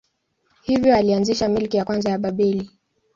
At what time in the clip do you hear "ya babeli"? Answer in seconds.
2.09-2.71